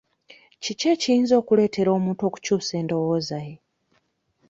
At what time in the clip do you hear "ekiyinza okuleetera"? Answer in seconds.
0.93-1.89